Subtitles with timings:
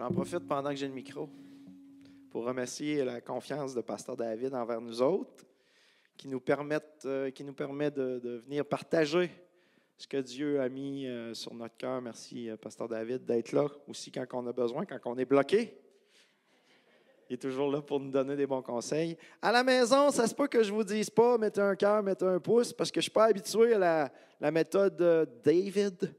[0.00, 1.28] J'en profite pendant que j'ai le micro
[2.30, 5.44] pour remercier la confiance de Pasteur David envers nous autres,
[6.16, 9.30] qui nous, permettent, euh, qui nous permet de, venir partager
[9.98, 12.00] ce que Dieu a mis euh, sur notre cœur.
[12.00, 15.78] Merci, euh, Pasteur David, d'être là aussi quand on a besoin, quand on est bloqué.
[17.28, 19.18] Il est toujours là pour nous donner des bons conseils.
[19.42, 22.02] À la maison, ça se peut que je ne vous dise pas, mettez un cœur,
[22.02, 24.96] mettez un pouce, parce que je ne suis pas habitué à la, la méthode
[25.44, 26.14] David.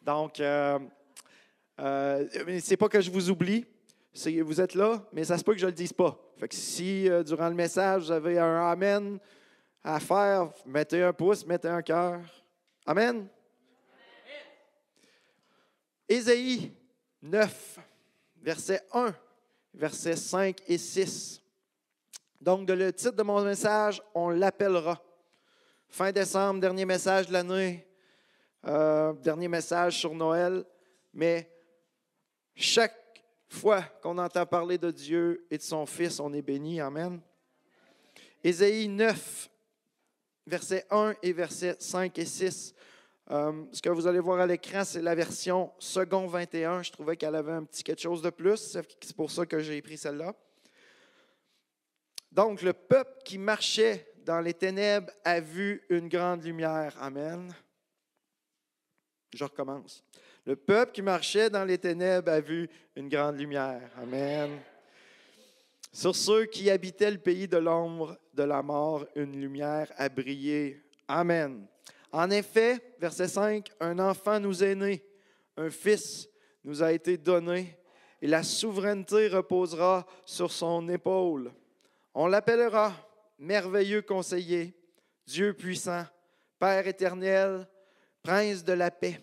[0.00, 0.40] Donc,
[1.78, 2.26] euh,
[2.60, 3.66] c'est pas que je vous oublie.
[4.14, 6.18] Vous êtes là, mais ça se peut que je ne le dise pas.
[6.50, 9.18] Si euh, durant le message, vous avez un Amen
[9.84, 12.20] à faire, mettez un pouce, mettez un cœur.
[12.84, 13.28] Amen?
[16.08, 16.72] Ésaïe
[17.22, 17.78] 9,
[18.42, 19.14] verset 1,
[19.74, 21.42] versets 5 et 6.
[22.40, 25.02] Donc, de le titre de mon message, on l'appellera.
[25.88, 27.86] Fin décembre, dernier message de l'année,
[28.66, 30.64] euh, dernier message sur Noël,
[31.12, 31.50] mais
[32.58, 36.80] chaque fois qu'on entend parler de Dieu et de son Fils, on est béni.
[36.80, 37.20] Amen.
[38.42, 39.48] Ésaïe 9,
[40.46, 42.74] versets 1 et versets 5 et 6.
[43.30, 46.82] Euh, ce que vous allez voir à l'écran, c'est la version second 21.
[46.82, 48.76] Je trouvais qu'elle avait un petit quelque chose de plus.
[49.00, 50.34] C'est pour ça que j'ai pris celle-là.
[52.32, 56.96] Donc, le peuple qui marchait dans les ténèbres a vu une grande lumière.
[57.00, 57.54] Amen.
[59.32, 60.02] Je recommence.
[60.48, 63.90] Le peuple qui marchait dans les ténèbres a vu une grande lumière.
[63.98, 64.58] Amen.
[65.92, 70.82] Sur ceux qui habitaient le pays de l'ombre de la mort, une lumière a brillé.
[71.06, 71.66] Amen.
[72.10, 75.04] En effet, verset 5, un enfant nous est né,
[75.58, 76.30] un fils
[76.64, 77.76] nous a été donné,
[78.22, 81.52] et la souveraineté reposera sur son épaule.
[82.14, 82.94] On l'appellera
[83.38, 84.74] merveilleux conseiller,
[85.26, 86.06] Dieu puissant,
[86.58, 87.68] Père éternel,
[88.22, 89.20] Prince de la paix.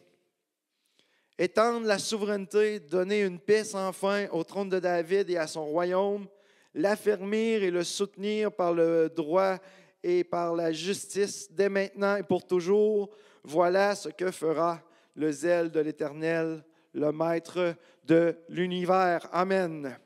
[1.37, 5.65] Étendre la souveraineté, donner une paix sans fin au trône de David et à son
[5.65, 6.27] royaume,
[6.73, 9.57] l'affermir et le soutenir par le droit
[10.01, 13.09] et par la justice dès maintenant et pour toujours,
[13.43, 14.81] voilà ce que fera
[15.13, 16.63] le zèle de l'Éternel,
[16.93, 17.75] le Maître
[18.05, 19.27] de l'univers.
[19.33, 19.97] Amen.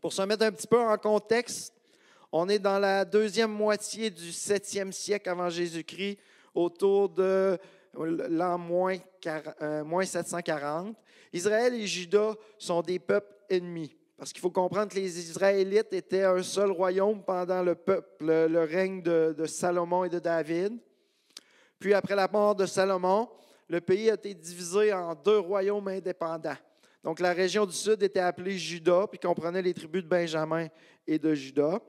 [0.00, 1.74] Pour se mettre un petit peu en contexte,
[2.32, 6.18] on est dans la deuxième moitié du 7e siècle avant Jésus-Christ,
[6.54, 7.58] autour de
[8.04, 10.96] l'an moins, quar- euh, moins 740.
[11.32, 13.94] Israël et Juda sont des peuples ennemis.
[14.16, 18.46] Parce qu'il faut comprendre que les Israélites étaient un seul royaume pendant le, peuple, le,
[18.48, 20.76] le règne de, de Salomon et de David.
[21.78, 23.28] Puis après la mort de Salomon,
[23.68, 26.56] le pays a été divisé en deux royaumes indépendants.
[27.04, 30.66] Donc la région du sud était appelée Juda, puis comprenait les tribus de Benjamin
[31.06, 31.80] et de Juda.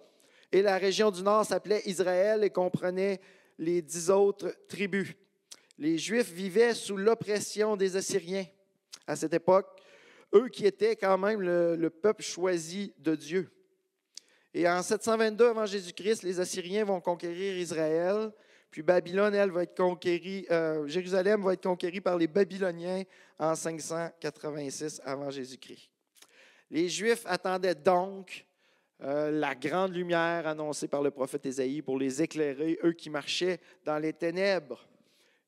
[0.52, 3.20] Et la région du nord s'appelait Israël et comprenait
[3.58, 5.16] les dix autres tribus.
[5.80, 8.46] Les Juifs vivaient sous l'oppression des Assyriens
[9.08, 9.66] à cette époque,
[10.36, 13.50] eux qui étaient quand même le, le peuple choisi de Dieu.
[14.54, 18.32] Et en 722 avant Jésus-Christ, les Assyriens vont conquérir Israël,
[18.70, 23.04] puis Babylone, elle, va être euh, Jérusalem va être conquérie par les Babyloniens
[23.40, 25.90] en 586 avant Jésus-Christ.
[26.70, 28.46] Les Juifs attendaient donc
[29.02, 33.60] euh, la grande lumière annoncée par le prophète Ésaïe pour les éclairer, eux qui marchaient
[33.86, 34.86] dans les ténèbres.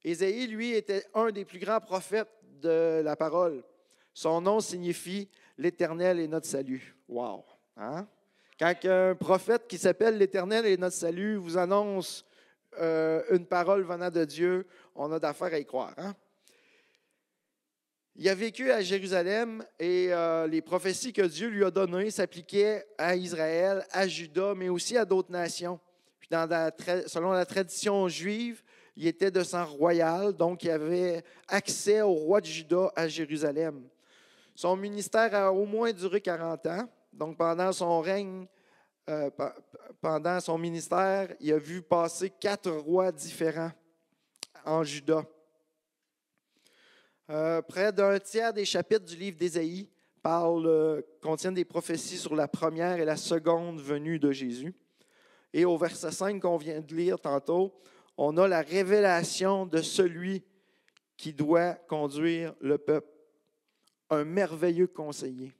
[0.04, 2.32] Ésaïe, lui, était un des plus grands prophètes
[2.62, 3.64] de la parole.
[4.14, 6.96] Son nom signifie l'Éternel est notre salut.
[7.08, 7.46] Wow!
[7.78, 8.08] Hein?
[8.60, 12.26] Quand un prophète qui s'appelle l'Éternel est notre salut vous annonce
[12.80, 15.94] euh, une parole venant de Dieu, on a d'affaires à y croire.
[15.98, 16.16] hein?
[18.16, 22.86] Il a vécu à Jérusalem et euh, les prophéties que Dieu lui a données s'appliquaient
[22.98, 25.80] à Israël, à Juda, mais aussi à d'autres nations.
[26.20, 26.30] Puis
[27.08, 28.62] selon la tradition juive,
[28.96, 33.88] il était de sang royal, donc il avait accès au roi de Juda à Jérusalem.
[34.56, 36.90] Son ministère a au moins duré 40 ans.
[37.14, 38.46] Donc pendant son règne,
[39.10, 39.54] euh, pe-
[40.02, 43.72] pendant son ministère, il a vu passer quatre rois différents
[44.66, 45.24] en Juda.
[47.30, 49.90] Euh, près d'un tiers des chapitres du livre d'Ésaïe
[50.26, 54.74] euh, contiennent des prophéties sur la première et la seconde venue de Jésus.
[55.54, 57.74] Et au verset 5 qu'on vient de lire tantôt,
[58.24, 60.44] on a la révélation de celui
[61.18, 63.10] qui doit conduire le peuple.
[64.12, 65.52] Un merveilleux conseiller,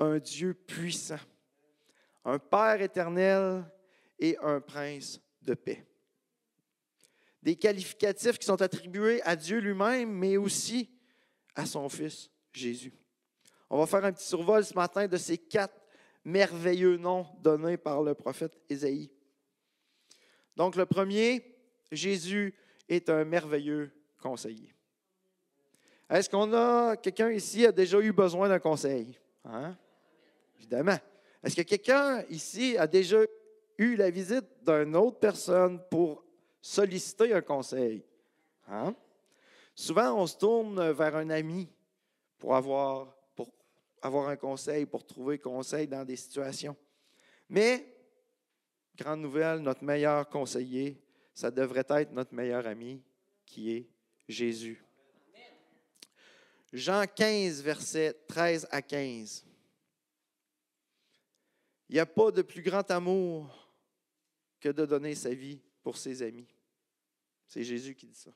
[0.00, 1.20] un Dieu puissant,
[2.24, 3.64] un Père éternel
[4.18, 5.86] et un prince de paix
[7.40, 10.90] des qualificatifs qui sont attribués à Dieu lui-même, mais aussi
[11.54, 12.92] à son Fils Jésus.
[13.70, 15.80] On va faire un petit survol ce matin de ces quatre
[16.24, 19.12] merveilleux noms donnés par le prophète Ésaïe.
[20.56, 21.55] Donc le premier,
[21.90, 22.54] Jésus
[22.88, 23.90] est un merveilleux
[24.20, 24.74] conseiller.
[26.08, 29.18] Est-ce qu'on a quelqu'un ici a déjà eu besoin d'un conseil?
[29.44, 29.76] Hein?
[30.58, 30.98] Évidemment.
[31.42, 33.18] Est-ce que quelqu'un ici a déjà
[33.78, 36.24] eu la visite d'une autre personne pour
[36.60, 38.04] solliciter un conseil?
[38.68, 38.94] Hein?
[39.74, 41.68] Souvent, on se tourne vers un ami
[42.38, 43.52] pour avoir, pour
[44.00, 46.76] avoir un conseil, pour trouver conseil dans des situations.
[47.48, 47.86] Mais,
[48.96, 51.00] grande nouvelle, notre meilleur conseiller,
[51.36, 53.02] ça devrait être notre meilleur ami,
[53.44, 53.86] qui est
[54.26, 54.82] Jésus.
[56.72, 59.44] Jean 15, versets 13 à 15.
[61.90, 63.70] Il n'y a pas de plus grand amour
[64.58, 66.48] que de donner sa vie pour ses amis.
[67.46, 68.32] C'est Jésus qui dit ça.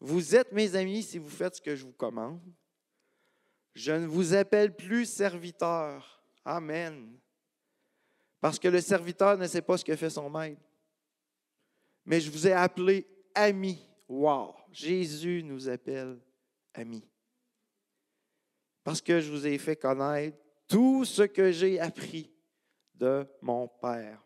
[0.00, 2.42] Vous êtes mes amis si vous faites ce que je vous commande.
[3.72, 6.24] Je ne vous appelle plus serviteur.
[6.44, 7.16] Amen.
[8.40, 10.69] Parce que le serviteur ne sait pas ce que fait son maître.
[12.10, 13.86] Mais je vous ai appelé ami.
[14.08, 14.56] Wow!
[14.72, 16.18] Jésus nous appelle
[16.74, 17.08] amis.
[18.82, 20.36] Parce que je vous ai fait connaître
[20.66, 22.28] tout ce que j'ai appris
[22.96, 24.20] de mon Père.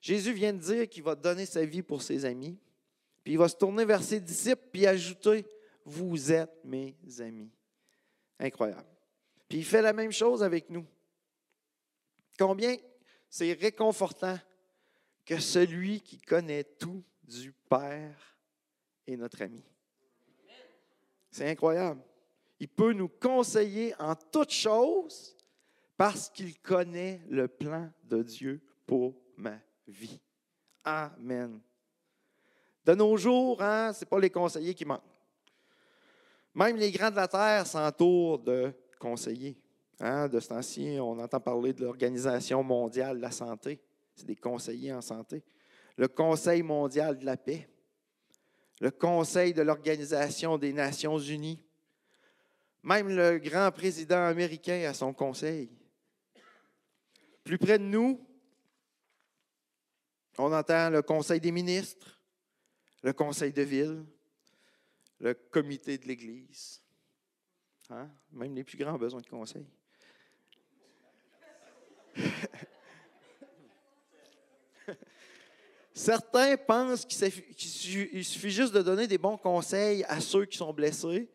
[0.00, 2.58] Jésus vient de dire qu'il va donner sa vie pour ses amis,
[3.22, 5.44] puis il va se tourner vers ses disciples, puis ajouter,
[5.84, 7.52] vous êtes mes amis.
[8.38, 8.88] Incroyable.
[9.46, 10.86] Puis il fait la même chose avec nous.
[12.38, 12.78] Combien
[13.28, 14.38] c'est réconfortant
[15.24, 18.36] que celui qui connaît tout du Père
[19.06, 19.64] est notre ami.
[21.30, 22.02] C'est incroyable.
[22.60, 25.36] Il peut nous conseiller en toutes choses
[25.96, 30.20] parce qu'il connaît le plan de Dieu pour ma vie.
[30.84, 31.60] Amen.
[32.84, 35.02] De nos jours, hein, ce n'est pas les conseillers qui manquent.
[36.54, 39.56] Même les grands de la terre s'entourent de conseillers.
[39.98, 43.80] Hein, de ce temps-ci, on entend parler de l'Organisation mondiale de la santé.
[44.14, 45.44] C'est des conseillers en santé.
[45.96, 47.68] Le Conseil mondial de la paix.
[48.80, 51.62] Le Conseil de l'Organisation des Nations unies.
[52.82, 55.70] Même le grand président américain a son conseil.
[57.42, 58.26] Plus près de nous,
[60.38, 62.20] on entend le Conseil des ministres,
[63.02, 64.04] le Conseil de ville,
[65.20, 66.82] le comité de l'Église.
[67.90, 68.10] Hein?
[68.32, 69.68] Même les plus grands ont besoin de conseils.
[75.94, 81.30] Certains pensent qu'il suffit juste de donner des bons conseils à ceux qui sont blessés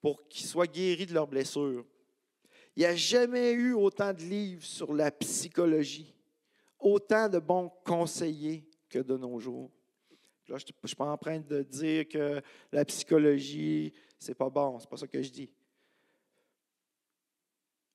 [0.00, 1.86] pour qu'ils soient guéris de leurs blessures.
[2.74, 6.12] Il n'y a jamais eu autant de livres sur la psychologie,
[6.80, 9.70] autant de bons conseillers que de nos jours.
[10.48, 14.80] Là, je ne suis pas en train de dire que la psychologie, c'est pas bon,
[14.80, 15.50] c'est pas ça que je dis.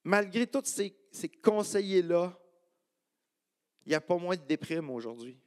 [0.04, 2.34] Malgré tous ces, ces conseillers-là,
[3.84, 5.38] il n'y a pas moins de déprime aujourd'hui.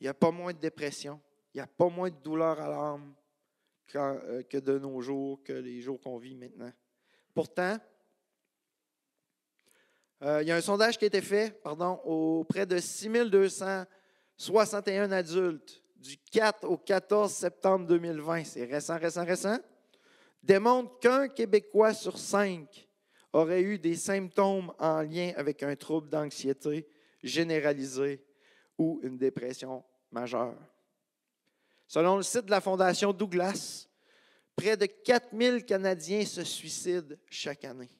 [0.00, 1.20] Il n'y a pas moins de dépression.
[1.54, 3.14] Il n'y a pas moins de douleur à l'âme
[3.94, 6.72] euh, que de nos jours, que les jours qu'on vit maintenant.
[7.32, 7.78] Pourtant,
[10.22, 15.84] euh, il y a un sondage qui a été fait pardon, auprès de 6261 adultes
[15.96, 19.58] du 4 au 14 septembre 2020, c'est récent, récent, récent,
[20.42, 22.88] démontre qu'un Québécois sur cinq
[23.32, 26.88] aurait eu des symptômes en lien avec un trouble d'anxiété
[27.22, 28.25] généralisé
[28.78, 30.56] ou une dépression majeure.
[31.86, 33.88] Selon le site de la Fondation Douglas,
[34.56, 37.90] près de 4000 Canadiens se suicident chaque année.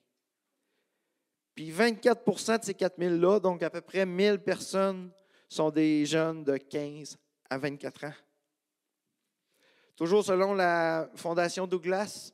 [1.55, 5.11] Puis 24% de ces 4000-là, donc à peu près 1000 personnes,
[5.49, 7.17] sont des jeunes de 15
[7.49, 8.13] à 24 ans.
[9.95, 12.33] Toujours selon la Fondation Douglas,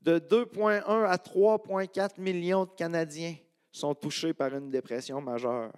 [0.00, 3.36] de 2,1 à 3,4 millions de Canadiens
[3.72, 5.72] sont touchés par une dépression majeure.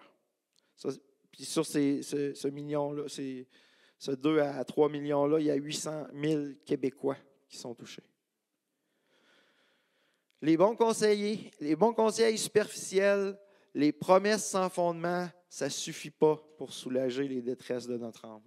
[1.33, 6.45] Puis sur ces, ce, million-là, ce 2 à 3 millions-là, il y a 800 000
[6.65, 7.17] Québécois
[7.49, 8.05] qui sont touchés.
[10.43, 13.39] Les bons conseillers, les bons conseils superficiels,
[13.75, 18.43] les promesses sans fondement, ça ne suffit pas pour soulager les détresses de notre âme.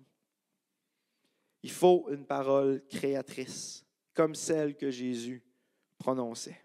[1.63, 5.43] Il faut une parole créatrice, comme celle que Jésus
[5.97, 6.61] prononçait.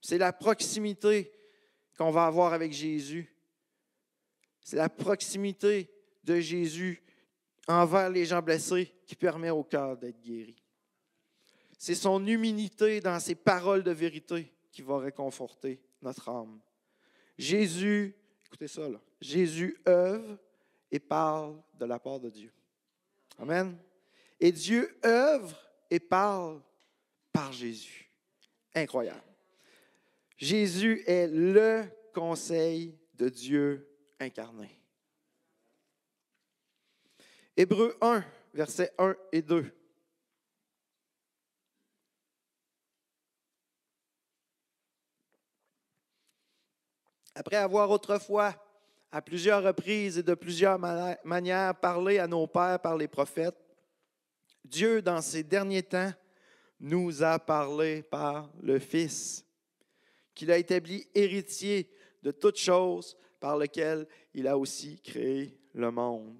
[0.00, 1.32] C'est la proximité
[1.98, 3.31] qu'on va avoir avec Jésus.
[4.62, 5.90] C'est la proximité
[6.24, 7.02] de Jésus
[7.68, 10.56] envers les gens blessés qui permet au cœur d'être guéri.
[11.78, 16.60] C'est son humilité dans ses paroles de vérité qui va réconforter notre âme.
[17.36, 18.14] Jésus,
[18.46, 20.38] écoutez ça là, Jésus œuvre
[20.90, 22.52] et parle de la part de Dieu.
[23.38, 23.76] Amen.
[24.38, 25.56] Et Dieu œuvre
[25.90, 26.60] et parle
[27.32, 28.10] par Jésus.
[28.74, 29.22] Incroyable.
[30.36, 33.91] Jésus est le conseil de Dieu
[34.22, 34.78] incarné.
[37.56, 38.24] Hébreu 1,
[38.54, 39.70] versets 1 et 2.
[47.34, 48.54] Après avoir autrefois,
[49.10, 53.58] à plusieurs reprises et de plusieurs manières, parlé à nos pères par les prophètes,
[54.64, 56.12] Dieu, dans ces derniers temps,
[56.80, 59.44] nous a parlé par le Fils,
[60.34, 61.90] qu'il a établi héritier
[62.22, 66.36] de toutes choses, par lequel il a aussi créé le monde.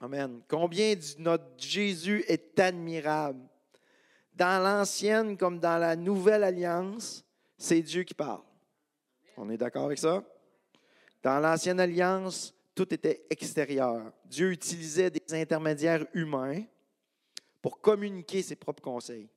[0.00, 0.42] Amen.
[0.48, 3.48] Combien notre Jésus est admirable.
[4.34, 7.24] Dans l'ancienne comme dans la nouvelle alliance,
[7.56, 8.42] c'est Dieu qui parle.
[9.36, 10.24] On est d'accord avec ça?
[11.22, 14.12] Dans l'ancienne alliance, tout était extérieur.
[14.24, 16.64] Dieu utilisait des intermédiaires humains
[17.62, 19.28] pour communiquer ses propres conseils.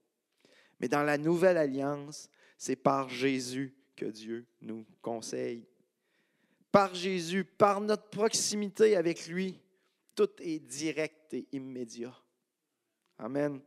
[0.79, 5.67] Mais dans la nouvelle alliance, c'est par Jésus que Dieu nous conseille.
[6.71, 9.59] Par Jésus, par notre proximité avec lui,
[10.15, 12.15] tout est direct et immédiat.
[13.17, 13.59] Amen.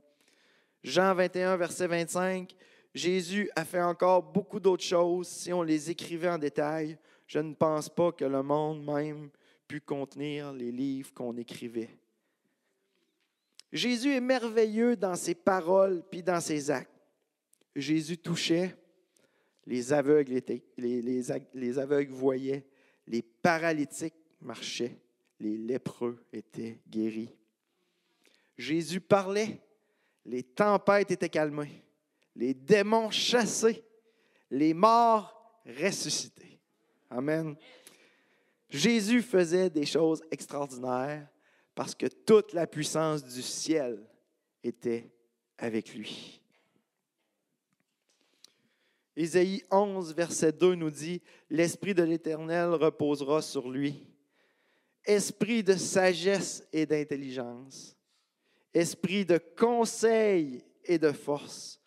[0.83, 2.55] Jean 21, verset 25,
[2.95, 5.29] Jésus a fait encore beaucoup d'autres choses.
[5.29, 9.31] Si on les écrivait en détail, je ne pense pas que le monde même
[9.67, 11.91] pût contenir les livres qu'on écrivait.
[13.73, 16.91] Jésus est merveilleux dans ses paroles puis dans ses actes.
[17.75, 18.77] Jésus touchait,
[19.67, 20.41] les aveugles,
[20.77, 22.65] les aveugles voyaient,
[23.07, 24.99] les paralytiques marchaient,
[25.41, 27.35] les lépreux étaient guéris.
[28.57, 29.61] Jésus parlait,
[30.25, 31.83] les tempêtes étaient calmées,
[32.37, 33.85] les démons chassés,
[34.51, 36.61] les morts ressuscités.
[37.11, 37.57] Amen.
[38.71, 41.29] Jésus faisait des choses extraordinaires
[41.75, 44.05] parce que toute la puissance du ciel
[44.63, 45.11] était
[45.59, 46.44] avec lui.
[49.17, 54.07] Ésaïe 11, verset 2 nous dit, L'Esprit de l'Éternel reposera sur lui,
[55.05, 57.97] esprit de sagesse et d'intelligence,
[58.73, 61.81] esprit de conseil et de force,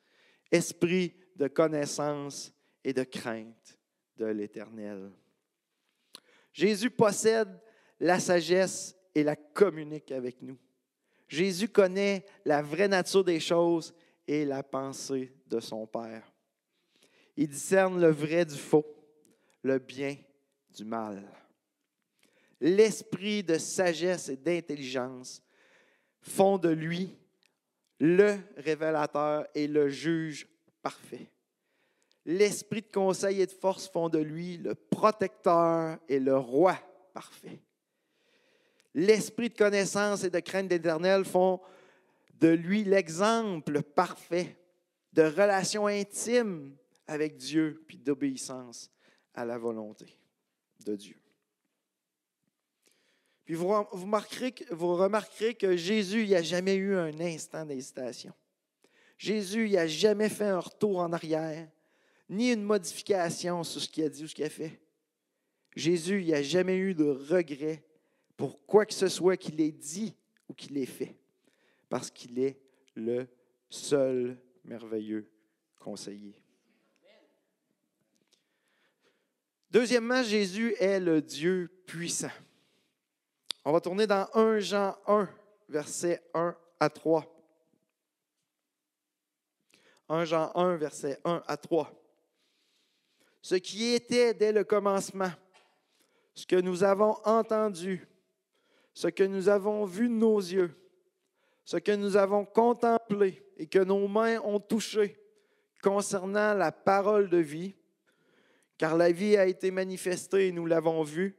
[0.52, 2.54] esprit de connaissance
[2.84, 3.78] et de crainte
[4.16, 5.12] de l'Éternel.
[6.54, 7.60] Jésus possède
[8.00, 10.58] la sagesse et la communique avec nous.
[11.28, 13.94] Jésus connaît la vraie nature des choses
[14.28, 16.32] et la pensée de son Père.
[17.38, 18.86] Il discerne le vrai du faux,
[19.62, 20.18] le bien
[20.76, 21.24] du mal.
[22.60, 25.44] L'esprit de sagesse et d'intelligence
[26.20, 27.16] font de lui
[28.00, 30.48] le révélateur et le juge
[30.82, 31.32] parfait.
[32.26, 36.76] L'esprit de conseil et de force font de lui le protecteur et le roi
[37.14, 37.62] parfait.
[38.96, 41.62] L'esprit de connaissance et de crainte d'éternel font
[42.34, 44.58] de lui l'exemple parfait
[45.14, 46.76] de relation intime
[47.08, 48.92] avec Dieu, puis d'obéissance
[49.34, 50.18] à la volonté
[50.86, 51.16] de Dieu.
[53.46, 58.34] Puis vous, remarquerez, que Jésus, il jamais eu un instant d'hésitation.
[59.18, 61.70] Jésus, il n'a jamais fait un retour en arrière,
[62.30, 64.82] ni une modification sur ce qu'il a dit ou ce qu'il a fait.
[65.78, 67.86] Jésus, il n'a jamais eu de regret
[68.36, 70.14] pour quoi que ce soit qu'il ait dit
[70.50, 71.16] ou qu'il ait fait,
[71.88, 72.60] parce qu'il est
[72.96, 73.28] le
[73.70, 75.32] seul merveilleux
[75.80, 76.36] conseiller.
[79.70, 82.32] Deuxièmement, Jésus est le Dieu puissant.
[83.66, 85.30] On va tourner dans 1 Jean 1,
[85.68, 87.26] versets 1 à 3.
[90.10, 91.92] 1 Jean 1, verset 1 à 3.
[93.42, 95.32] Ce qui était dès le commencement,
[96.34, 98.08] ce que nous avons entendu,
[98.94, 100.74] ce que nous avons vu de nos yeux,
[101.66, 105.22] ce que nous avons contemplé et que nos mains ont touché
[105.82, 107.76] concernant la parole de vie,
[108.78, 111.36] car la vie a été manifestée et nous l'avons vue,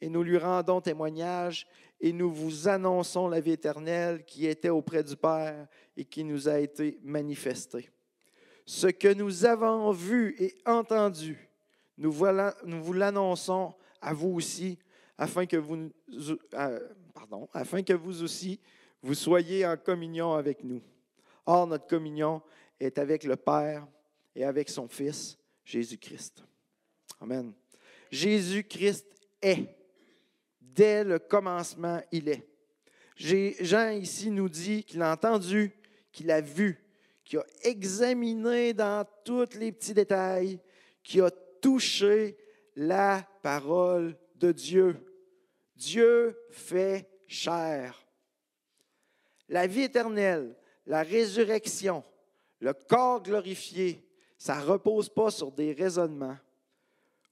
[0.00, 1.66] et nous lui rendons témoignage,
[2.00, 6.48] et nous vous annonçons la vie éternelle qui était auprès du Père et qui nous
[6.48, 7.88] a été manifestée.
[8.66, 11.48] Ce que nous avons vu et entendu,
[11.98, 14.78] nous, vous l'annonçons à vous aussi,
[15.16, 15.90] afin que vous,
[16.54, 16.88] euh,
[17.52, 18.58] afin que vous aussi,
[19.02, 20.82] vous soyez en communion avec nous.
[21.46, 22.42] Or, notre communion
[22.80, 23.86] est avec le Père
[24.34, 26.44] et avec son Fils, Jésus-Christ.
[27.22, 27.52] Amen.
[28.10, 29.06] Jésus-Christ
[29.40, 29.68] est.
[30.60, 32.44] Dès le commencement, il est.
[33.16, 35.72] Jean ici nous dit qu'il a entendu,
[36.10, 36.84] qu'il a vu,
[37.24, 40.58] qu'il a examiné dans tous les petits détails,
[41.04, 42.36] qu'il a touché
[42.74, 44.96] la parole de Dieu.
[45.76, 48.04] Dieu fait chair.
[49.48, 52.02] La vie éternelle, la résurrection,
[52.58, 54.04] le corps glorifié,
[54.36, 56.38] ça ne repose pas sur des raisonnements,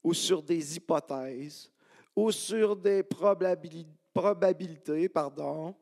[0.03, 1.69] ou sur des hypothèses,
[2.15, 5.75] ou sur des probabilités, pardon,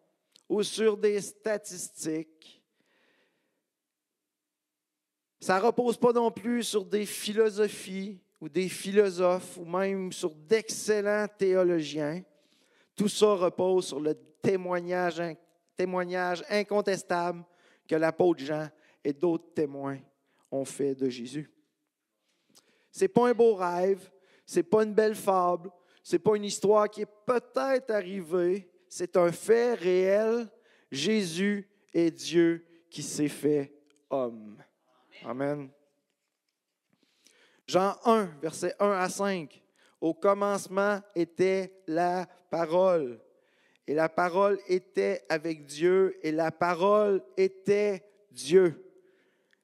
[0.47, 2.61] ou sur des statistiques.
[5.39, 10.33] Ça ne repose pas non plus sur des philosophies ou des philosophes ou même sur
[10.35, 12.23] d'excellents théologiens.
[12.95, 15.21] Tout ça repose sur le témoignage,
[15.75, 17.43] témoignage incontestable
[17.88, 18.69] que l'apôtre Jean
[19.03, 19.99] et d'autres témoins
[20.51, 21.49] ont fait de Jésus.
[22.91, 24.10] Ce n'est pas un beau rêve,
[24.46, 25.69] ce n'est pas une belle fable,
[26.03, 30.48] ce n'est pas une histoire qui est peut-être arrivée, c'est un fait réel.
[30.91, 33.72] Jésus est Dieu qui s'est fait
[34.10, 34.58] homme.
[35.24, 35.69] Amen.
[37.67, 39.62] Jean 1, versets 1 à 5.
[40.01, 43.22] Au commencement était la parole.
[43.86, 48.84] Et la parole était avec Dieu et la parole était Dieu.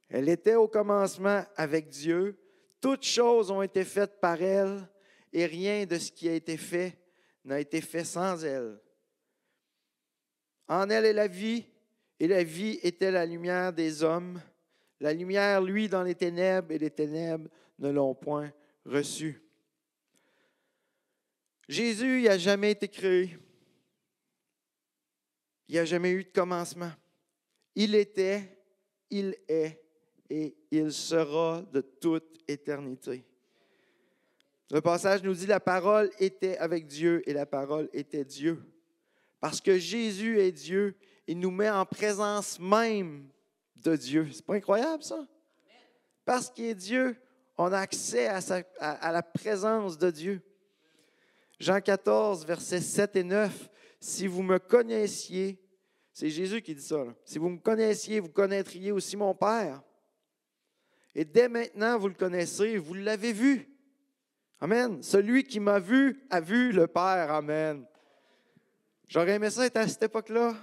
[0.09, 2.37] Elle était au commencement avec Dieu.
[2.85, 4.87] Toutes choses ont été faites par elle
[5.33, 6.95] et rien de ce qui a été fait
[7.43, 8.79] n'a été fait sans elle.
[10.67, 11.65] En elle est la vie
[12.19, 14.39] et la vie était la lumière des hommes.
[14.99, 17.49] La lumière, lui, dans les ténèbres et les ténèbres
[17.79, 18.53] ne l'ont point
[18.85, 19.41] reçue.
[21.67, 23.35] Jésus, n'a jamais été créé.
[25.67, 26.91] Il n'y a jamais eu de commencement.
[27.73, 28.59] Il était,
[29.09, 29.84] il est
[30.29, 33.23] et il sera de toute éternité.
[34.71, 38.63] Le passage nous dit la parole était avec Dieu et la parole était Dieu.
[39.39, 40.95] Parce que Jésus est Dieu,
[41.27, 43.29] il nous met en présence même
[43.75, 44.27] de Dieu.
[44.31, 45.27] C'est pas incroyable ça?
[46.25, 47.15] Parce qu'il est Dieu,
[47.57, 50.41] on a accès à, la présence de Dieu.
[51.59, 53.69] Jean 14, versets 7 et 9.
[53.99, 55.61] Si vous me connaissiez,
[56.11, 57.05] c'est Jésus qui dit ça.
[57.23, 59.81] Si vous me connaissiez, vous connaîtriez aussi mon Père.
[61.15, 63.69] Et dès maintenant, vous le connaissez, vous l'avez vu.
[64.59, 65.01] Amen.
[65.01, 67.31] Celui qui m'a vu a vu le Père.
[67.31, 67.85] Amen.
[69.07, 70.53] J'aurais aimé ça être à cette époque-là.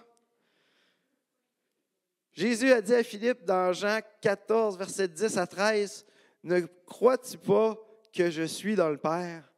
[2.33, 6.05] Jésus a dit à Philippe dans Jean 14, verset 10 à 13,
[6.45, 7.79] Ne crois-tu pas
[8.13, 9.51] que je suis dans le Père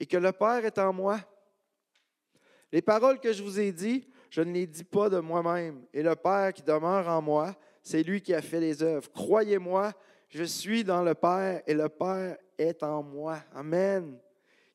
[0.00, 1.20] et que le Père est en moi?
[2.70, 5.84] Les paroles que je vous ai dites, je ne les dis pas de moi-même.
[5.92, 9.10] Et le Père qui demeure en moi, c'est lui qui a fait les œuvres.
[9.10, 9.94] Croyez-moi,
[10.28, 13.38] je suis dans le Père et le Père est en moi.
[13.54, 14.18] Amen.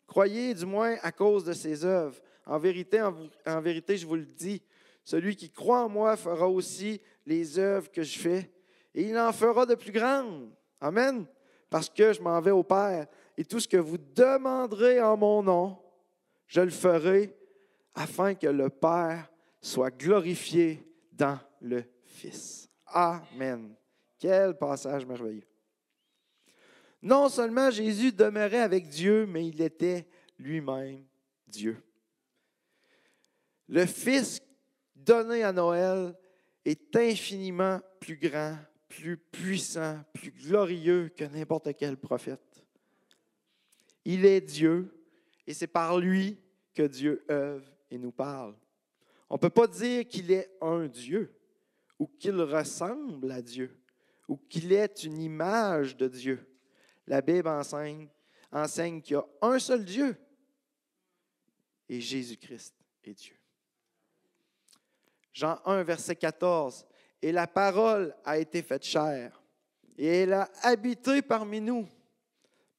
[0.07, 2.19] Croyez du moins à cause de ses œuvres.
[2.45, 4.61] En vérité, en, vérité, je vous le dis,
[5.03, 8.51] celui qui croit en moi fera aussi les œuvres que je fais
[8.93, 10.51] et il en fera de plus grandes.
[10.81, 11.25] Amen.
[11.69, 15.41] Parce que je m'en vais au Père et tout ce que vous demanderez en mon
[15.41, 15.77] nom,
[16.47, 17.35] je le ferai
[17.95, 22.69] afin que le Père soit glorifié dans le Fils.
[22.87, 23.75] Amen.
[24.23, 25.43] Quel passage merveilleux.
[27.01, 30.07] Non seulement Jésus demeurait avec Dieu, mais il était
[30.39, 31.03] lui-même
[31.45, 31.83] Dieu.
[33.67, 34.41] Le Fils
[34.95, 36.17] donné à Noël
[36.63, 38.57] est infiniment plus grand,
[38.87, 42.65] plus puissant, plus glorieux que n'importe quel prophète.
[44.05, 45.05] Il est Dieu
[45.45, 46.39] et c'est par lui
[46.73, 48.55] que Dieu œuvre et nous parle.
[49.29, 51.37] On ne peut pas dire qu'il est un Dieu
[51.99, 53.82] ou qu'il ressemble à Dieu
[54.49, 56.47] qu'il est une image de Dieu.
[57.07, 58.07] La Bible enseigne,
[58.51, 60.15] enseigne qu'il y a un seul Dieu
[61.89, 63.35] et Jésus-Christ est Dieu.
[65.33, 66.85] Jean 1, verset 14.
[67.21, 69.41] Et la parole a été faite chair,
[69.97, 71.87] et elle a habité parmi nous,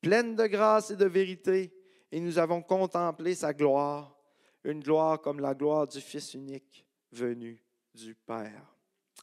[0.00, 1.72] pleine de grâce et de vérité,
[2.12, 4.16] et nous avons contemplé sa gloire,
[4.62, 7.62] une gloire comme la gloire du Fils unique venu
[7.94, 8.73] du Père.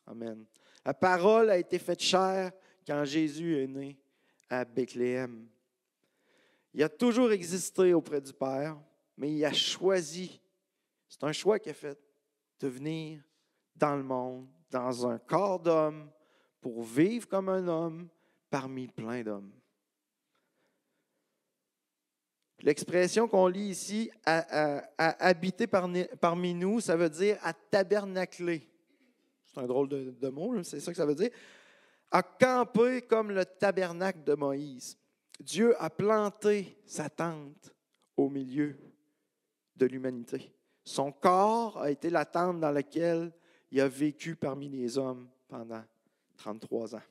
[0.05, 0.45] Amen.
[0.83, 2.51] La parole a été faite chair
[2.85, 3.99] quand Jésus est né
[4.49, 5.47] à Bethléem.
[6.73, 8.77] Il a toujours existé auprès du Père,
[9.17, 10.41] mais il a choisi,
[11.07, 11.99] c'est un choix qu'il a fait,
[12.59, 13.21] de venir
[13.75, 16.09] dans le monde, dans un corps d'homme,
[16.61, 18.07] pour vivre comme un homme
[18.49, 19.51] parmi plein d'hommes.
[22.61, 28.70] L'expression qu'on lit ici, à, habiter parmi nous, ça veut dire à tabernacler.
[29.53, 31.31] C'est un drôle de, mot, c'est ça que ça veut dire.
[32.09, 34.97] À camper comme le tabernacle de Moïse.
[35.39, 37.73] Dieu a planté sa tente
[38.15, 38.77] au milieu
[39.75, 40.53] de l'humanité.
[40.83, 43.31] Son corps a été la tente dans laquelle
[43.71, 45.83] il a vécu parmi les hommes pendant
[46.37, 47.01] 33 ans.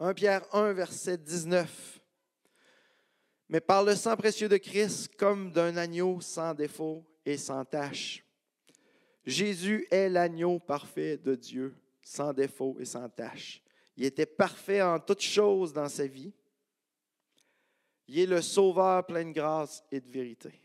[0.00, 2.00] 1 Pierre 1, verset 19.
[3.48, 8.23] Mais par le sang précieux de Christ, comme d'un agneau sans défaut et sans tache.
[9.26, 13.62] Jésus est l'agneau parfait de Dieu, sans défaut et sans tache.
[13.96, 16.32] Il était parfait en toutes choses dans sa vie.
[18.08, 20.60] Il est le sauveur plein de grâce et de vérité.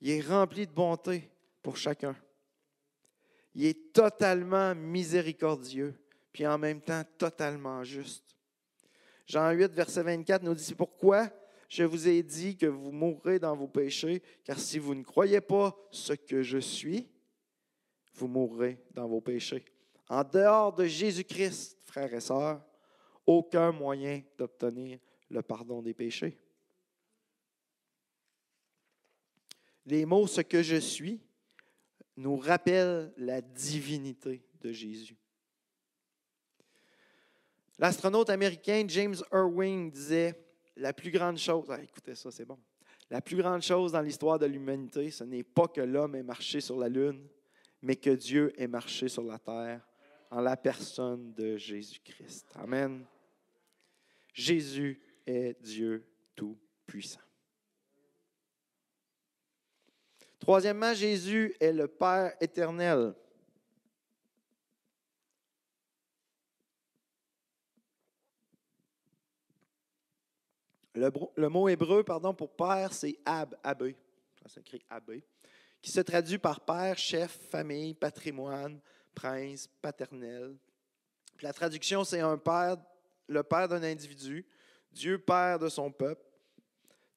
[0.00, 1.28] Il est rempli de bonté
[1.62, 2.14] pour chacun.
[3.54, 5.94] Il est totalement miséricordieux,
[6.32, 8.36] puis en même temps totalement juste.
[9.26, 11.30] Jean 8, verset 24 nous dit, pourquoi
[11.68, 15.40] je vous ai dit que vous mourrez dans vos péchés, car si vous ne croyez
[15.40, 17.08] pas ce que je suis,
[18.14, 19.64] vous mourrez dans vos péchés.
[20.08, 22.64] En dehors de Jésus-Christ, frères et sœurs,
[23.26, 24.98] aucun moyen d'obtenir
[25.30, 26.38] le pardon des péchés.
[29.86, 31.20] Les mots ce que je suis
[32.16, 35.16] nous rappellent la divinité de Jésus.
[37.78, 40.40] L'astronaute américain James Irving disait
[40.76, 42.58] La plus grande chose, ah, écoutez ça, c'est bon.
[43.10, 46.60] La plus grande chose dans l'histoire de l'humanité, ce n'est pas que l'homme ait marché
[46.60, 47.26] sur la Lune,
[47.84, 49.86] mais que Dieu ait marché sur la terre
[50.30, 52.46] en la personne de Jésus-Christ.
[52.54, 53.04] Amen.
[54.32, 57.20] Jésus est Dieu Tout-Puissant.
[60.38, 63.14] Troisièmement, Jésus est le Père éternel.
[70.94, 73.94] Le, mot hébreu pardon, pour père, c'est ab, abé.
[74.40, 75.22] Ça s'écrit abé.
[75.84, 78.80] Qui se traduit par père, chef, famille, patrimoine,
[79.14, 80.56] prince, paternel.
[81.42, 82.78] la traduction, c'est un père,
[83.26, 84.46] le père d'un individu,
[84.90, 86.24] Dieu père de son peuple,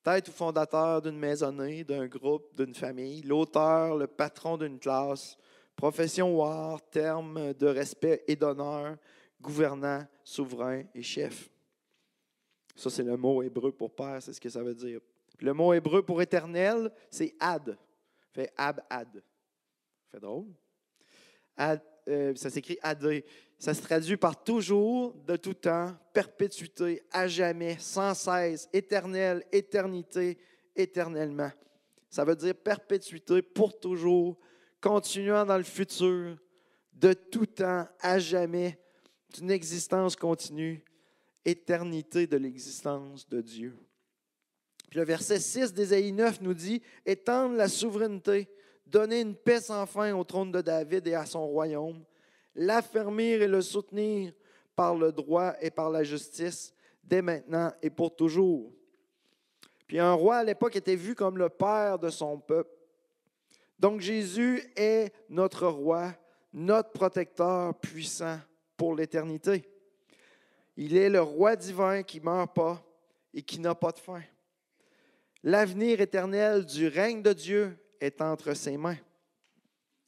[0.04, 5.38] tête ou fondateur d'une maisonnée, d'un groupe, d'une famille, l'auteur, le patron d'une classe,
[5.78, 8.98] profession ou art, terme de respect et d'honneur,
[9.40, 11.50] gouvernant, souverain et chef.
[12.76, 15.00] Ça, c'est le mot hébreu pour père, c'est ce que ça veut dire.
[15.40, 17.78] le mot hébreu pour éternel, c'est ad.
[18.38, 19.24] Fait ab ad.
[20.12, 20.54] Fait drôle.
[22.08, 23.04] Euh, ça s'écrit ad.
[23.58, 30.38] Ça se traduit par toujours, de tout temps, perpétuité, à jamais, sans cesse, éternel, éternité,
[30.76, 31.50] éternellement.
[32.12, 34.38] Ça veut dire perpétuité pour toujours,
[34.80, 36.38] continuant dans le futur,
[36.94, 38.80] de tout temps, à jamais,
[39.34, 40.86] d'une existence continue,
[41.44, 43.76] éternité de l'existence de Dieu.
[44.90, 48.48] Puis le verset 6 d'Ésaïe 9 nous dit Étendre la souveraineté,
[48.86, 52.04] donner une paix sans fin au trône de David et à son royaume,
[52.56, 54.34] l'affermir et le soutenir
[54.76, 56.74] par le droit et par la justice,
[57.04, 58.72] dès maintenant et pour toujours.
[59.88, 62.72] Puis un roi à l'époque était vu comme le père de son peuple.
[63.80, 66.14] Donc Jésus est notre roi,
[66.54, 68.40] notre protecteur puissant
[68.76, 69.64] pour l'éternité.
[70.76, 72.84] Il est le roi divin qui ne meurt pas
[73.34, 74.22] et qui n'a pas de fin.
[75.44, 78.98] L'avenir éternel du règne de Dieu est entre ses mains.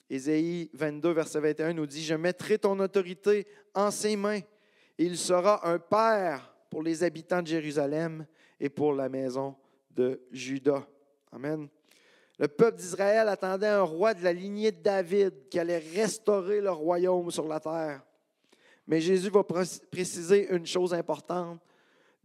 [0.10, 4.42] Ésaïe 22, verset 21 nous dit, Je mettrai ton autorité en ses mains.
[4.98, 8.26] il sera un père pour les habitants de Jérusalem
[8.60, 9.56] et pour la maison
[9.92, 10.88] de Juda.
[11.32, 11.68] Amen.
[12.40, 16.72] Le peuple d'Israël attendait un roi de la lignée de David qui allait restaurer le
[16.72, 18.02] royaume sur la terre.
[18.88, 21.62] Mais Jésus va préciser une chose importante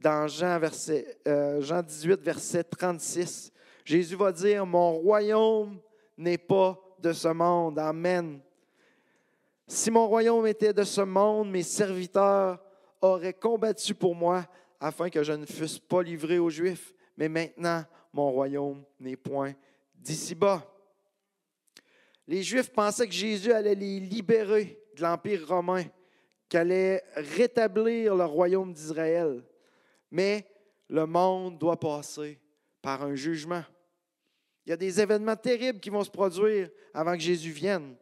[0.04, 3.50] dans Jean, verset, euh, Jean 18, verset 36.
[3.84, 5.80] Jésus va dire, mon royaume
[6.16, 7.78] n'est pas de ce monde.
[7.78, 8.40] Amen.
[9.66, 12.62] Si mon royaume était de ce monde, mes serviteurs
[13.00, 14.46] auraient combattu pour moi
[14.78, 16.92] afin que je ne fusse pas livré aux Juifs.
[17.16, 19.54] Mais maintenant, mon royaume n'est point
[19.94, 20.62] d'ici-bas.
[22.28, 25.84] Les Juifs pensaient que Jésus allait les libérer de l'Empire romain
[26.56, 29.42] allait rétablir le royaume d'Israël.
[30.14, 30.46] Mais
[30.88, 32.38] le monde doit passer
[32.80, 33.64] par un jugement.
[34.64, 37.96] Il y a des événements terribles qui vont se produire avant que Jésus vienne.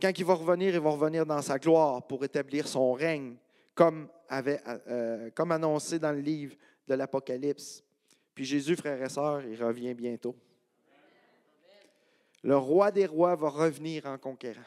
[0.00, 3.36] Quand il va revenir, il va revenir dans sa gloire pour établir son règne,
[3.74, 6.54] comme, euh, annoncé dans le livre
[6.86, 7.82] de l'Apocalypse.
[8.32, 10.36] Puis Jésus, frères et sœurs, il revient bientôt.
[12.42, 14.62] Le roi des rois va revenir en conquérant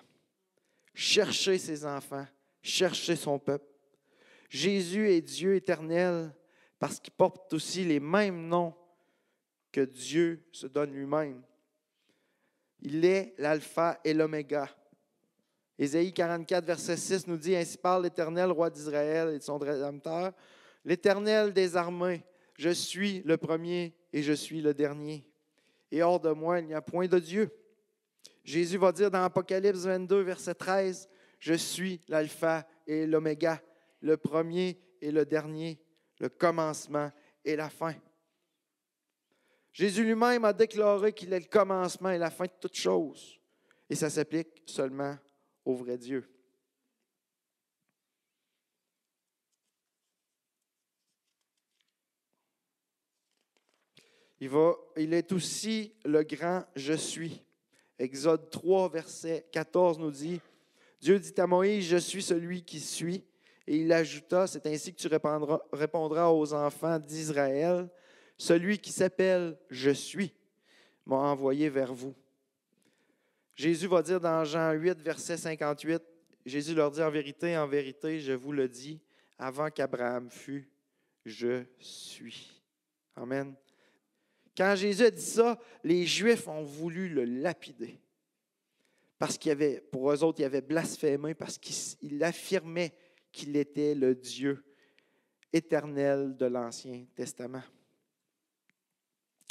[0.98, 2.26] chercher ses enfants,
[2.60, 3.77] chercher son peuple.
[4.50, 6.34] Jésus est Dieu éternel
[6.80, 8.74] parce qu'il porte aussi les mêmes noms
[9.72, 11.42] que Dieu se donne lui-même.
[12.82, 14.70] Il est l'alpha et l'oméga.
[15.80, 20.34] Ésaïe 44, verset 6 nous dit, Ainsi parle l'Éternel, roi d'Israël et de son rédempteur,
[20.84, 22.24] l'Éternel des armées,
[22.58, 25.28] je suis le premier et je suis le dernier.
[25.92, 27.52] Et hors de moi, il n'y a point de Dieu.
[28.44, 31.08] Jésus va dire dans Apocalypse 22, verset 13,
[31.40, 33.62] Je suis l'alpha et l'oméga,
[34.02, 35.80] le premier et le dernier,
[36.20, 37.12] le commencement
[37.44, 37.96] et la fin.
[39.72, 43.40] Jésus lui-même a déclaré qu'il est le commencement et la fin de toutes choses.
[43.90, 45.16] Et ça s'applique seulement
[45.64, 46.28] au vrai Dieu.
[54.40, 57.44] Il, est aussi le grand je suis.
[57.98, 60.40] Exode 3, verset 14 nous dit,
[61.02, 63.24] Dieu dit à Moïse, je suis celui qui suis,
[63.68, 67.90] Et il ajouta, c'est ainsi que tu répondras, aux enfants d'Israël,
[68.38, 70.34] celui qui s'appelle Je suis
[71.06, 72.14] m'a envoyé vers vous.
[73.56, 76.02] Jésus va dire dans Jean 8, verset 58,
[76.46, 79.02] Jésus leur dit en vérité, en vérité, je vous le dis,
[79.38, 80.70] avant qu'Abraham fût,
[81.26, 82.62] je suis.
[83.16, 83.56] Amen.
[84.56, 88.00] Quand Jésus a dit ça, les Juifs ont voulu le lapider.
[89.20, 92.94] Parce qu'il avait, pour eux autres, il avait blasphémé, parce qu'il affirmait
[93.38, 94.64] qu'il était le Dieu
[95.54, 97.62] éternel de l'Ancien Testament.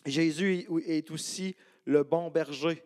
[0.04, 2.82] Jésus est aussi le bon berger.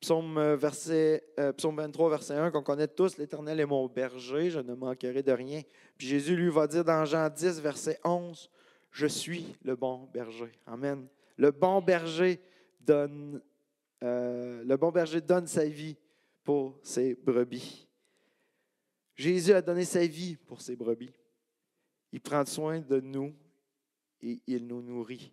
[0.00, 4.50] Psaume, euh, verset, euh, psaume 23, verset 1, qu'on connaît tous, l'Éternel est mon berger,
[4.50, 5.62] je ne manquerai de rien.
[5.96, 8.50] Puis Jésus lui va dire dans Jean 10, verset 11,
[8.90, 10.52] je suis le bon berger.
[10.66, 11.06] Amen.
[11.36, 12.40] Le bon berger
[12.80, 13.40] donne,
[14.02, 15.96] euh, le bon berger donne sa vie
[16.42, 17.88] pour ses brebis.
[19.16, 21.12] Jésus a donné sa vie pour ses brebis.
[22.12, 23.34] Il prend soin de nous
[24.20, 25.32] et il nous nourrit.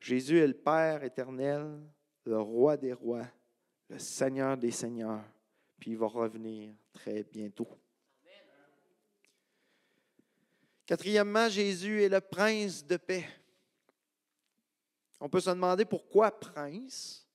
[0.00, 1.80] Jésus est le Père éternel,
[2.24, 3.26] le roi des rois,
[3.88, 5.24] le Seigneur des seigneurs,
[5.78, 7.68] puis il va revenir très bientôt.
[10.86, 13.26] Quatrièmement, Jésus est le prince de paix.
[15.20, 17.28] On peut se demander pourquoi prince.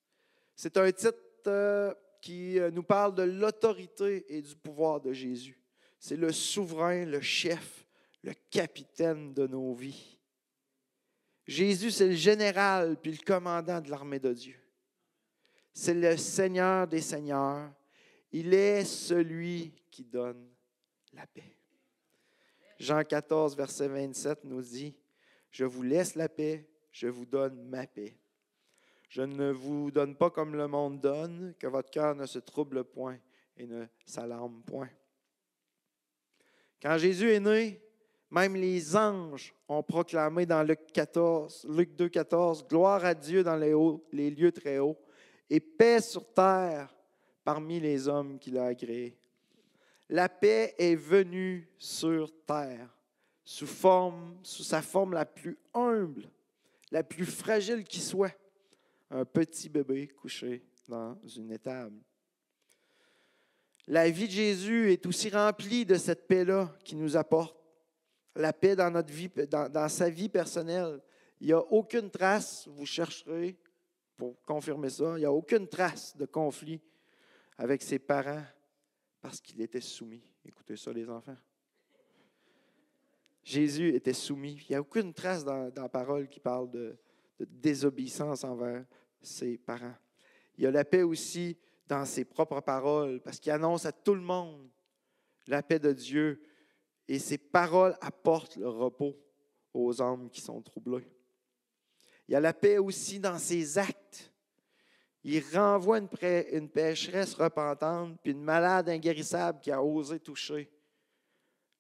[0.56, 5.63] C'est un titre euh, qui euh, nous parle de l'autorité et du pouvoir de Jésus.
[6.04, 7.88] C'est le souverain, le chef,
[8.24, 10.20] le capitaine de nos vies.
[11.48, 14.60] Jésus, c'est le général puis le commandant de l'armée de Dieu.
[15.72, 17.72] C'est le Seigneur des seigneurs.
[18.34, 20.46] Il est celui qui donne
[21.14, 21.56] la paix.
[22.78, 24.94] Jean 14, verset 27 nous dit,
[25.52, 28.18] Je vous laisse la paix, je vous donne ma paix.
[29.08, 32.84] Je ne vous donne pas comme le monde donne, que votre cœur ne se trouble
[32.84, 33.20] point
[33.56, 34.90] et ne s'alarme point.
[36.84, 37.82] Quand Jésus est né,
[38.30, 43.56] même les anges ont proclamé dans Luc, 14, Luc 2, 14, Gloire à Dieu dans
[43.56, 45.00] les, lieux très hauts
[45.50, 46.94] et paix sur terre
[47.46, 49.18] parmi les hommes qu'il a agréés
[50.10, 52.90] la paix est venue sur terre
[53.44, 53.66] sous
[54.64, 56.30] sa forme la plus humble,
[56.92, 58.36] la plus fragile qui soit,
[59.10, 61.98] un petit bébé couché dans une étable.
[63.88, 67.58] La vie de Jésus est aussi remplie de cette paix-là qui nous apporte.
[68.36, 69.30] La paix dans notre vie,
[69.90, 71.02] sa vie personnelle.
[71.42, 73.58] Il n'y a aucune trace, vous chercherez
[74.16, 76.82] pour confirmer ça, il n'y a aucune trace de conflit
[77.58, 78.44] avec ses parents,
[79.22, 80.24] parce qu'il était soumis.
[80.46, 81.38] Écoutez ça, les enfants.
[83.44, 84.64] Jésus était soumis.
[84.70, 86.98] Il n'y a aucune trace dans, la parole qui parle de,
[87.40, 88.86] désobéissance envers
[89.22, 89.96] ses parents.
[90.58, 94.16] Il y a la paix aussi dans ses propres paroles, parce qu'il annonce à tout
[94.16, 94.70] le monde
[95.48, 96.42] la paix de Dieu.
[97.08, 99.16] Et ses paroles apportent le repos
[99.74, 101.08] aux âmes qui sont troublées.
[102.28, 104.32] Il y a la paix aussi dans ses actes.
[105.26, 106.10] Il renvoie une,
[106.52, 110.72] une pécheresse repentante, puis une malade inguérissable qui a osé toucher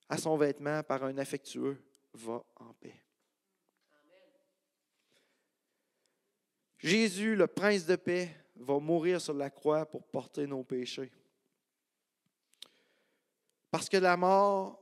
[0.10, 1.82] à son vêtement par un affectueux,
[2.14, 3.02] va en paix.
[6.78, 11.12] Jésus, le prince de paix, va mourir sur la croix pour porter nos péchés.
[13.72, 14.80] Parce que la mort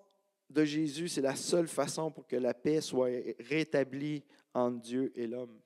[0.50, 5.28] de Jésus, c'est la seule façon pour que la paix soit rétablie entre Dieu et
[5.28, 5.60] l'homme.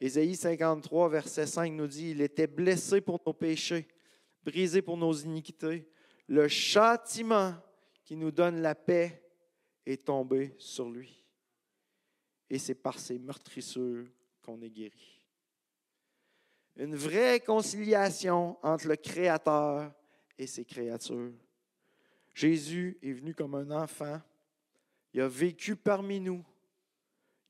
[0.00, 3.88] Ésaïe 53, verset 5 nous dit, Il était blessé pour nos péchés,
[4.42, 5.88] brisé pour nos iniquités.
[6.26, 7.54] Le châtiment
[8.04, 9.22] qui nous donne la paix
[9.84, 11.24] est tombé sur lui.
[12.48, 14.06] Et c'est par ses meurtrissures
[14.42, 15.19] qu'on est guéri.
[16.76, 19.92] Une vraie conciliation entre le Créateur
[20.38, 21.32] et ses créatures.
[22.34, 24.20] Jésus est venu comme un enfant.
[25.12, 26.44] Il a vécu parmi nous.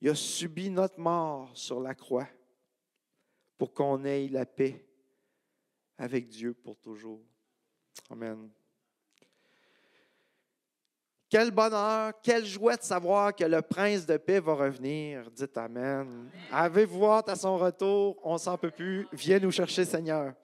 [0.01, 2.29] Il a subi notre mort sur la croix
[3.59, 4.85] pour qu'on ait la paix
[5.99, 7.21] avec Dieu pour toujours.
[8.09, 8.51] Amen.
[11.31, 15.31] Quel bonheur, quelle joie de savoir que le prince de paix va revenir.
[15.31, 16.29] Dites Amen.
[16.51, 18.19] Avez-vous hâte à son retour?
[18.25, 19.07] On s'en peut plus.
[19.13, 20.35] Viens nous chercher, Seigneur.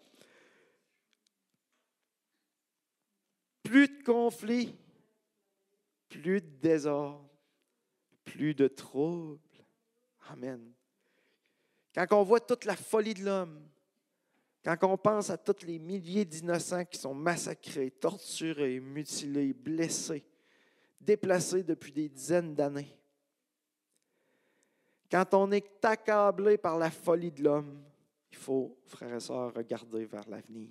[3.64, 4.79] Plus de conflits,
[6.09, 7.29] plus de désordre,
[8.25, 9.40] plus de troubles.
[10.31, 10.72] Amen.
[11.92, 13.61] Quand on voit toute la folie de l'homme,
[14.62, 20.25] quand on pense à tous les milliers d'innocents qui sont massacrés, torturés, mutilés, blessés,
[21.01, 22.97] déplacés depuis des dizaines d'années,
[25.11, 27.83] quand on est accablé par la folie de l'homme,
[28.31, 30.71] il faut, frères et sœurs, regarder vers l'avenir.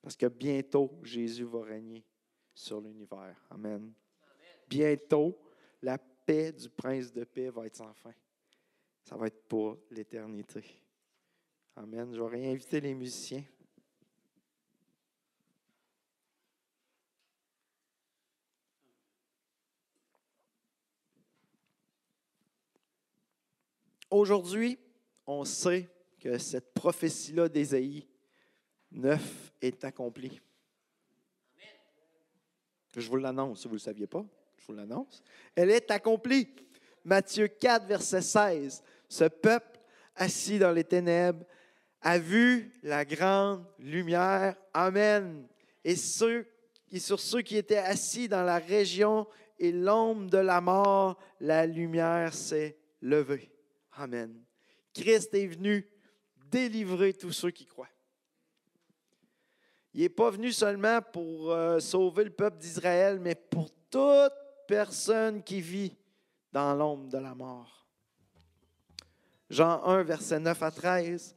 [0.00, 2.04] Parce que bientôt, Jésus va régner
[2.54, 3.36] sur l'univers.
[3.50, 3.92] Amen.
[4.68, 5.38] Bientôt,
[5.82, 8.14] la paix du prince de paix va être sans fin.
[9.02, 10.64] Ça va être pour l'éternité.
[11.76, 12.14] Amen.
[12.14, 13.44] Je vais réinviter les musiciens.
[24.10, 24.78] Aujourd'hui,
[25.26, 28.06] on sait que cette prophétie-là d'Ésaïe
[28.90, 30.40] 9 est accomplie.
[32.96, 34.24] Je vous l'annonce si vous ne le saviez pas.
[34.58, 35.22] Je vous l'annonce.
[35.54, 36.48] Elle est accomplie.
[37.04, 38.82] Matthieu 4, verset 16.
[39.08, 39.78] Ce peuple
[40.16, 41.44] assis dans les ténèbres
[42.02, 44.56] a vu la grande lumière.
[44.74, 45.46] Amen.
[45.84, 49.26] Et, et sur ceux qui étaient assis dans la région
[49.58, 53.50] et l'ombre de la mort, la lumière s'est levée.
[54.00, 54.34] Amen.
[54.94, 55.86] Christ est venu
[56.50, 57.86] délivrer tous ceux qui croient.
[59.92, 64.32] Il n'est pas venu seulement pour euh, sauver le peuple d'Israël, mais pour toute
[64.66, 65.94] personne qui vit
[66.50, 67.86] dans l'ombre de la mort.
[69.50, 71.36] Jean 1, verset 9 à 13.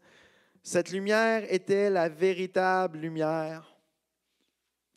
[0.62, 3.76] Cette lumière était la véritable lumière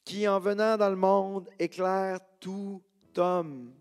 [0.04, 2.80] qui, en venant dans le monde, éclaire tout
[3.16, 3.74] homme.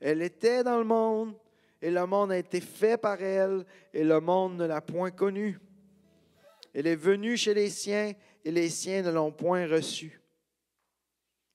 [0.00, 1.34] Elle était dans le monde
[1.80, 5.58] et le monde a été fait par elle et le monde ne l'a point connue.
[6.74, 8.12] Elle est venue chez les siens
[8.44, 10.20] et les siens ne l'ont point reçue.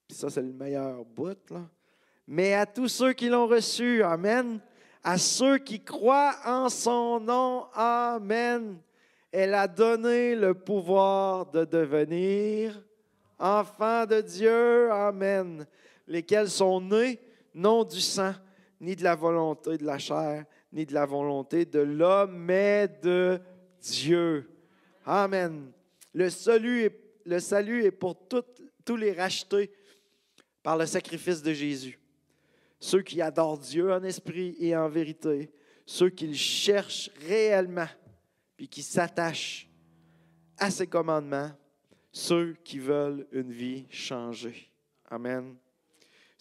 [0.10, 1.70] ça, c'est le meilleur bout, là.
[2.28, 4.60] Mais à tous ceux qui l'ont reçu, Amen.
[5.04, 8.80] À ceux qui croient en son nom, Amen.
[9.32, 12.82] Elle a donné le pouvoir de devenir
[13.38, 15.66] enfants de Dieu, Amen.
[16.08, 17.20] Lesquels sont nés
[17.54, 18.34] non du sang,
[18.84, 23.40] ni de la volonté de la chair, ni de la volonté de l'homme, mais de
[23.82, 24.50] Dieu.
[25.06, 25.72] Amen.
[26.14, 29.72] Le salut est, le salut est pour tous les rachetés
[30.62, 31.98] par le sacrifice de Jésus.
[32.78, 35.50] Ceux qui adorent Dieu en esprit et en vérité,
[35.86, 37.88] ceux qui le cherchent réellement,
[38.58, 39.70] puis qui s'attachent
[40.58, 41.52] à ses commandements,
[42.12, 44.70] ceux qui veulent une vie changée.
[45.10, 45.56] Amen.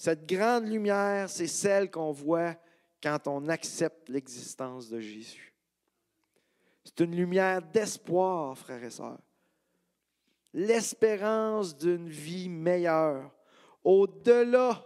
[0.02, 2.56] Cette grande lumière, c'est celle qu'on voit
[3.00, 5.54] quand on accepte l'existence de Jésus.
[6.82, 9.20] C'est une lumière d'espoir, frères et sœurs.
[10.54, 13.30] L'espérance d'une vie meilleure,
[13.84, 14.84] au-delà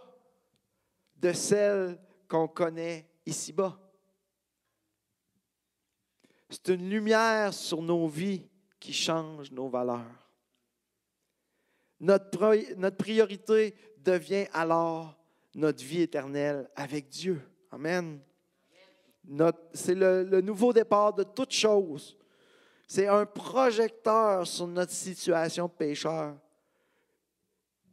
[1.17, 1.99] de celle
[2.29, 3.81] qu'on connaît ici-bas.
[6.51, 8.47] C'est une lumière sur nos vies
[8.79, 10.27] qui change nos valeurs.
[12.01, 13.75] Notre, priorité
[14.07, 15.17] devient alors
[15.55, 17.43] notre vie éternelle avec Dieu.
[17.71, 18.21] Amen.
[19.73, 22.17] C'est le, nouveau départ de toute chose.
[22.87, 26.37] C'est un projecteur sur notre situation de pécheur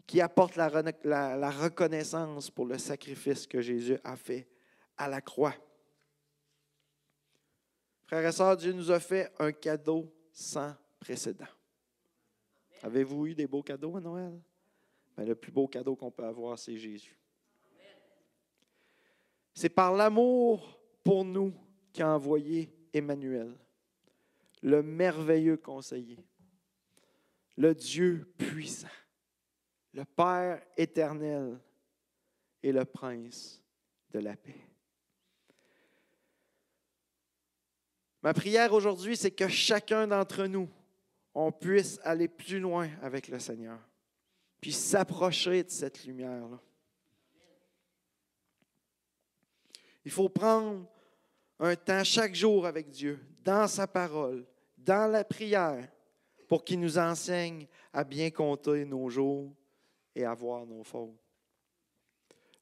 [0.05, 0.69] qui apporte la,
[1.03, 4.47] la, la, reconnaissance pour le sacrifice que Jésus a fait
[4.97, 5.55] à la croix.
[8.05, 11.47] Frères et sœurs, Dieu nous a fait un cadeau sans précédent.
[12.83, 14.39] Avez-vous eu des beaux cadeaux à Noël?
[15.17, 17.17] Le plus beau cadeau qu'on peut avoir, c'est Jésus.
[19.53, 21.53] C'est par l'amour pour nous
[21.93, 23.55] qu'a envoyé Emmanuel,
[24.61, 26.19] le merveilleux conseiller,
[27.57, 28.87] le Dieu puissant,
[29.93, 31.59] le Père éternel
[32.63, 33.61] et le Prince
[34.11, 34.59] de la paix.
[38.23, 40.69] Ma prière aujourd'hui, c'est que chacun d'entre nous,
[41.35, 43.79] on puisse aller plus loin avec le Seigneur
[44.63, 46.57] puis s'approcher de cette lumière-là.
[50.05, 50.85] Il faut prendre
[51.59, 54.45] un temps chaque jour avec Dieu, dans sa parole,
[54.77, 55.91] dans la prière,
[56.47, 59.53] pour qu'il nous enseigne à bien compter nos jours
[60.15, 61.19] et à voir nos fautes.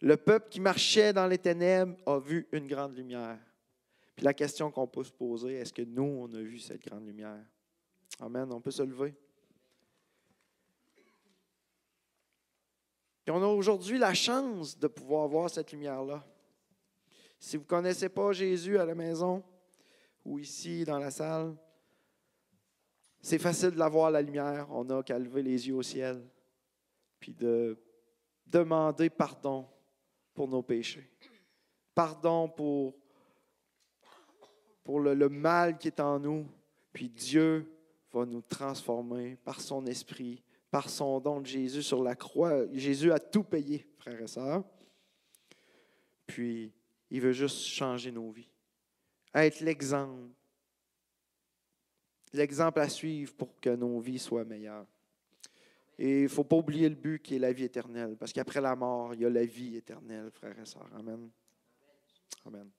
[0.01, 3.37] Le peuple qui marchait dans les ténèbres a vu une grande lumière.
[4.15, 7.05] Puis la question qu'on peut se poser, est-ce que nous, on a vu cette grande
[7.05, 7.45] lumière?
[8.19, 8.51] Amen.
[8.51, 9.13] On peut se lever.
[13.31, 16.23] On a aujourd'hui la chance de pouvoir voir cette lumière-là.
[17.39, 19.41] Si vous ne connaissez pas Jésus à la maison
[20.25, 21.55] ou ici dans la salle,
[23.21, 24.67] c'est facile de la voir, la lumière.
[24.71, 26.21] On n'a qu'à lever les yeux au ciel,
[27.19, 27.77] puis de
[28.45, 29.65] demander pardon
[30.33, 31.09] pour nos péchés.
[31.95, 32.95] Pardon pour,
[34.83, 36.47] pour le mal qui est en nous.
[36.91, 37.71] Puis Dieu
[38.11, 42.65] va nous transformer par son esprit par son don de Jésus sur la croix.
[42.73, 44.63] Jésus a tout payé, frères et sœurs.
[46.25, 46.71] Puis,
[47.09, 48.49] il veut juste changer nos vies.
[49.35, 50.31] Être l'exemple.
[52.33, 54.87] L'exemple à suivre pour que nos vies soient meilleures.
[55.99, 58.61] Et il ne faut pas oublier le but qui est la vie éternelle, parce qu'après
[58.61, 60.89] la mort, il y a la vie éternelle, frères et sœurs.
[60.95, 61.29] Amen.
[62.45, 62.71] Amen.